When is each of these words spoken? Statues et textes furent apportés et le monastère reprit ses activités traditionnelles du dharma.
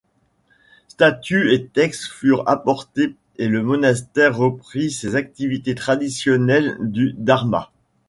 Statues 0.87 1.51
et 1.53 1.67
textes 1.67 2.05
furent 2.11 2.49
apportés 2.49 3.13
et 3.37 3.47
le 3.47 3.61
monastère 3.61 4.35
reprit 4.35 4.89
ses 4.89 5.13
activités 5.15 5.75
traditionnelles 5.75 6.75
du 6.81 7.13
dharma. 7.15 7.71